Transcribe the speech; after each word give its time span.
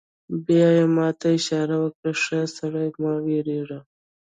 بیا 0.45 0.67
یې 0.77 0.85
ما 0.95 1.07
ته 1.19 1.27
اشاره 1.37 1.75
وکړه: 1.83 2.11
ښه 2.21 2.39
سړی، 2.57 2.87
مه 3.01 3.13
وېرېږه. 3.25 3.79